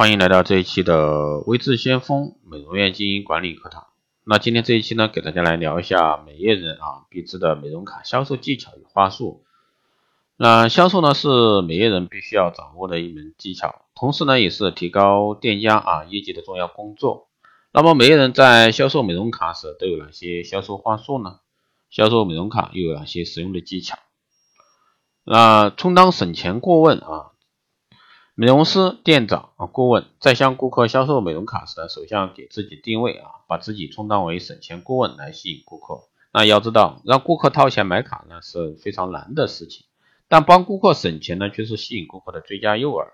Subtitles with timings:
[0.00, 3.88] 欢迎来到这一期的微智先锋美容院经营管理课堂。
[4.24, 9.44] 那今天这一期呢，给大家来聊一下美业人啊必知的美容卡销售技巧与话术。
[10.38, 17.28] 那销售呢是美业人必须要掌握的一门技巧，同时呢也是提高店家啊业绩的重要工作。
[17.70, 21.40] 那么美业人在销售美容卡时都有哪些销售话术呢？
[21.90, 23.98] 销售美容卡又有哪些实用的技巧？
[25.24, 27.32] 那充当省钱顾问啊，
[28.40, 36.04] 美容师、店长啊、顾问在向顾客销售美容卡时呢，首先要给自己定位啊，把自己充当为省钱顾问来吸引顾客。
[36.32, 39.84] 那要知道，让顾客掏钱买卡呢是非常难的事情，
[40.26, 43.08] 但帮顾客省钱呢却是吸引顾客的最佳诱饵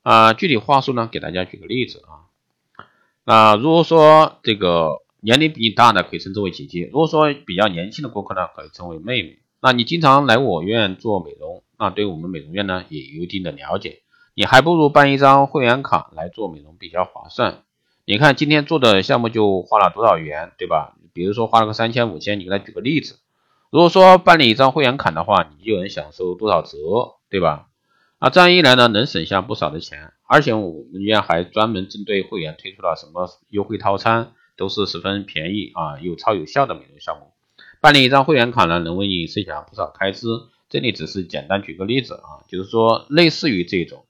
[0.00, 0.32] 啊。
[0.32, 2.32] 具体话术呢，给大家举个例子啊。
[3.24, 9.38] 那如果说这个年龄比你大的可以称之为姐姐，如果说比较年轻的顾客呢，可以称为妹妹。
[9.60, 14.00] 那你经常来我院做美容，那对我们美容院呢也有一定的了解，
[14.34, 17.62] 你还不如办一张会员卡来做美容比较划算。
[18.04, 20.96] 你看今天做的项目就花了多少元，对吧？
[21.12, 23.18] 比如说花了个三千五千，你给他举个例子。
[23.70, 26.76] 如果说办理一张会员卡的话，你就能享受多少折，
[27.28, 27.68] 对吧？
[28.18, 37.32] 那这样一来呢，能省下不少的钱，而且我们院还专门针对会员推出了什么优惠套餐，都是十分便宜啊，又超有效的美容项目。
[37.80, 40.26] 办理一张会员卡呢，能为你省下不少开支。
[40.68, 44.06] 这里只是简单举个例子啊，就是说类似于这种，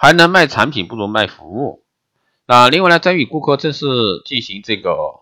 [0.00, 1.84] 还能卖产品不如卖服务。
[2.46, 3.84] 那另外呢，在与顾客正式
[4.24, 5.20] 进行这个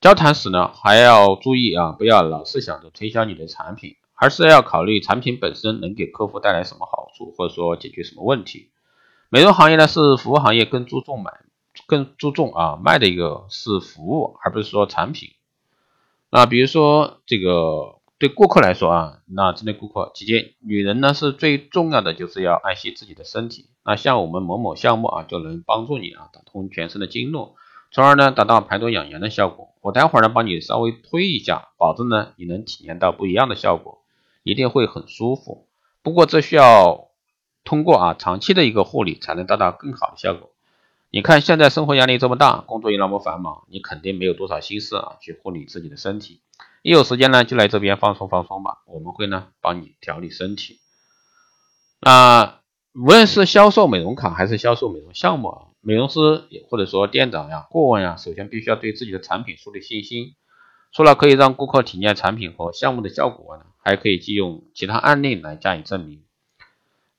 [0.00, 8.70] 交谈时呢，还要注意啊，不要老是想着推销你的产品，而是要考虑产品本身能给客户带来什么好处，或者说解决什么问题。
[9.28, 11.30] 美容行业呢是服务行业，更注重买，
[11.86, 15.32] 更注重啊卖的一个是服务，而不是说产品。
[16.30, 23.66] 那比如说这个对顾客来说啊，那针对顾客，姐姐，女人呢是最重要的就是要爱惜自己的身体。
[23.84, 27.56] 那像我们某某项目啊，就能帮助你啊打通全身的经络，
[27.90, 29.74] 从而呢达到排毒养颜的效果。
[29.82, 33.98] 我待会儿呢帮你稍微推一下，保证呢你能体验到不一样的效果，
[34.44, 35.66] 一定会很舒服。
[36.02, 37.08] 不过这需要
[37.64, 40.48] 通过啊长期的一个护理才能达到更好的效果。
[41.10, 46.40] 你看现在生活压力这么大，工作又那么繁忙，你肯定没有多少心思啊去护理自己的身体。
[46.86, 50.78] 一有时间呢，就来这边放松放松吧，我们会呢帮你调理身体。
[52.00, 52.60] 那
[52.94, 60.36] 无论是销售美容卡还是销售美容项目啊，美容师或者说店长呀、顾问呀，首先必须要对自己的产品树立信心。
[60.92, 66.22] 除了可以让顾客体验产品和项目的效果呢，还可以借用其他案例来加以证明。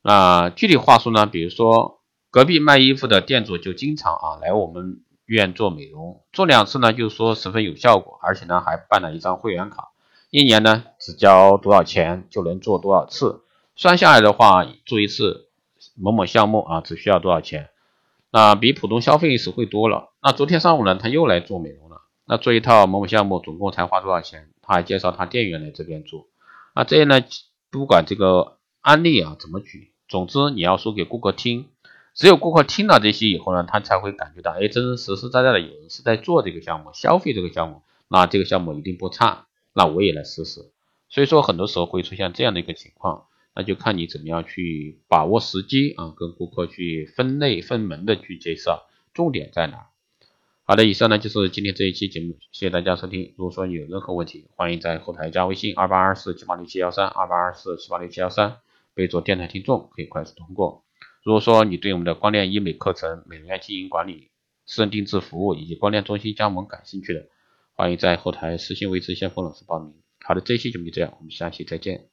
[0.01, 1.95] 那具体话术呢，比如说。
[2.29, 9.89] 隔壁卖衣服的店主就经常啊来我们院做美容，做两次呢就是说十分有效果，而且呢还办了一张会员卡，
[10.29, 13.41] 一年呢只交多少钱就能做多少次，
[13.75, 15.49] 算下来的话做一次
[15.95, 17.69] 某某项目啊只需要多少钱，
[18.31, 20.13] 那比普通消费实惠多了。
[20.21, 24.49] 那昨天上午呢他又来做美容了，那做一套某某项目总共才花多少钱？
[24.61, 26.27] 他还介绍他店员来这边做，
[26.73, 27.21] 那这呢
[27.69, 31.67] 不管这个案例啊怎么举，总之你要说给顾客听。
[32.17, 40.71] 只有顾客听了这些以后呢，他才会感觉到，哎，真真实实在在的有人是在做这个项目，消费这个项目，那这个项目一定不差，那我也来试试。
[41.09, 49.85] 所以说，很多时候会出现这样的一个情况，那就看你怎么样去把握时机啊，跟顾客去分类分门的去介绍，重点在哪？
[50.63, 53.35] 好的，以上呢就是今天这一期节目，谢谢大家收听。
[53.37, 58.57] 如果说你有任何问题，欢迎在后台加微信二八二四七八六七幺三二八二四七八六七幺三，
[58.95, 60.86] 备注电台听众，可以快速通过。
[61.27, 64.29] 如果说你对我们的光电医美课程、美容院经营管理、
[64.65, 67.27] 私人定制服务以及光电中心加盟感兴趣的，
[67.73, 69.93] 欢迎在后台私信为知先锋老师报名。
[70.23, 72.07] 好的，这期节目就这样，我们下期再见。